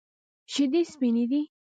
[0.51, 1.41] شیدې سپینې دي.